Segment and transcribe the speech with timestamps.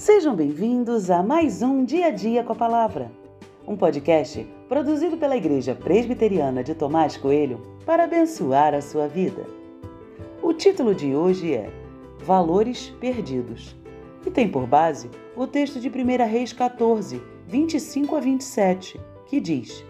[0.00, 3.12] Sejam bem-vindos a mais um Dia a Dia com a Palavra,
[3.68, 9.44] um podcast produzido pela Igreja Presbiteriana de Tomás Coelho para abençoar a sua vida.
[10.42, 11.70] O título de hoje é
[12.24, 13.76] Valores Perdidos
[14.24, 19.84] e tem por base o texto de 1 Reis 14, 25 a 27, que diz: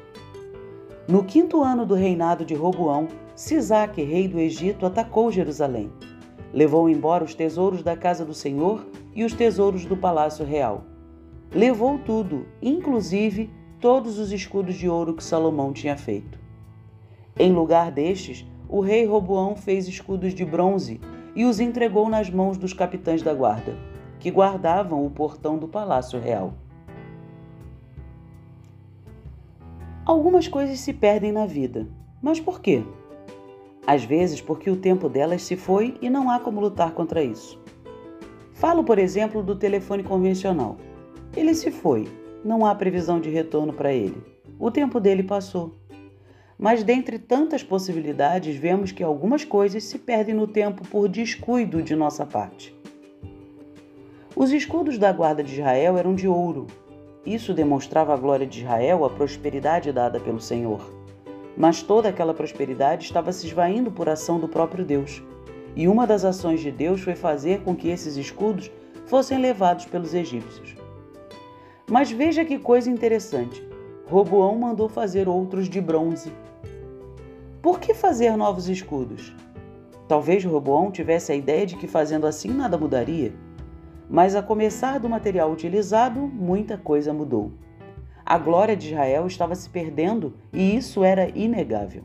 [1.06, 3.06] No quinto ano do reinado de Roboão,
[3.37, 5.88] Sisaque, rei do Egito, atacou Jerusalém.
[6.52, 10.84] Levou embora os tesouros da casa do Senhor e os tesouros do palácio real.
[11.52, 16.38] Levou tudo, inclusive todos os escudos de ouro que Salomão tinha feito.
[17.38, 21.01] Em lugar destes, o rei Roboão fez escudos de bronze
[21.34, 23.77] e os entregou nas mãos dos capitães da guarda,
[24.18, 26.52] que guardavam o portão do palácio real.
[30.04, 31.88] Algumas coisas se perdem na vida,
[32.23, 32.82] mas por quê?
[33.87, 37.60] Às vezes porque o tempo delas se foi e não há como lutar contra isso.
[38.61, 40.77] Falo, por exemplo, do telefone convencional.
[41.35, 42.07] Ele se foi,
[42.45, 44.23] não há previsão de retorno para ele.
[44.59, 45.73] O tempo dele passou.
[46.59, 51.97] Mas dentre tantas possibilidades, vemos que algumas coisas se perdem no tempo por descuido de
[51.97, 52.79] nossa parte.
[54.37, 56.66] Os escudos da guarda de Israel eram de ouro.
[57.25, 60.83] Isso demonstrava a glória de Israel, a prosperidade dada pelo Senhor.
[61.57, 65.22] Mas toda aquela prosperidade estava se esvaindo por ação do próprio Deus.
[65.76, 68.71] E uma das ações de Deus foi fazer com que esses escudos
[69.06, 70.76] fossem levados pelos egípcios.
[71.88, 73.66] Mas veja que coisa interessante:
[74.06, 76.32] Roboão mandou fazer outros de bronze.
[77.62, 79.34] Por que fazer novos escudos?
[80.09, 83.32] Talvez Roboão tivesse a ideia de que fazendo assim nada mudaria.
[84.09, 87.53] Mas a começar do material utilizado, muita coisa mudou.
[88.26, 92.03] A glória de Israel estava se perdendo e isso era inegável.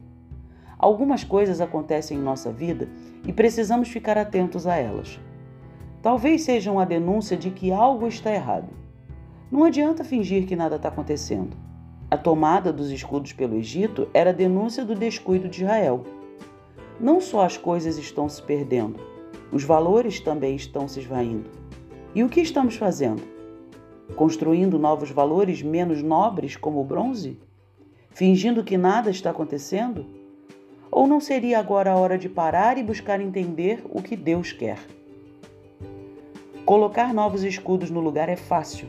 [0.77, 2.89] Algumas coisas acontecem em nossa vida
[3.25, 5.19] e precisamos ficar atentos a elas.
[6.01, 8.69] Talvez sejam a denúncia de que algo está errado.
[9.51, 11.55] Não adianta fingir que nada está acontecendo.
[12.11, 16.03] A tomada dos escudos pelo Egito era a denúncia do descuido de Israel.
[16.99, 18.99] Não só as coisas estão se perdendo,
[19.52, 21.49] os valores também estão se esvaindo.
[22.14, 23.23] E o que estamos fazendo?
[24.15, 27.39] Construindo novos valores menos nobres, como o bronze?
[28.11, 30.05] Fingindo que nada está acontecendo?
[30.95, 34.80] Ou não seria agora a hora de parar e buscar entender o que Deus quer?
[36.66, 38.88] Colocar novos escudos no lugar é fácil,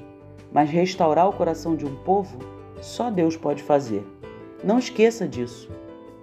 [0.52, 2.38] mas restaurar o coração de um povo
[2.80, 4.06] só Deus pode fazer.
[4.62, 5.68] Não esqueça disso.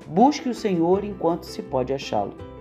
[0.07, 2.52] Busque o Senhor enquanto se pode achá-lo.